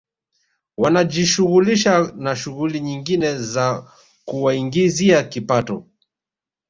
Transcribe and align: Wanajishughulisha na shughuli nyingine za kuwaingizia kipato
Wanajishughulisha 0.77 2.11
na 2.15 2.35
shughuli 2.35 2.79
nyingine 2.79 3.37
za 3.37 3.91
kuwaingizia 4.25 5.23
kipato 5.23 5.85